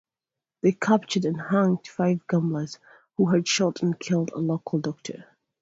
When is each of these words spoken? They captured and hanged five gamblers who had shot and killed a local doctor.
They 0.63 0.71
captured 0.71 1.25
and 1.25 1.39
hanged 1.39 1.87
five 1.87 2.25
gamblers 2.27 2.79
who 3.17 3.27
had 3.27 3.47
shot 3.47 3.83
and 3.83 3.99
killed 3.99 4.31
a 4.31 4.39
local 4.39 4.79
doctor. 4.79 5.27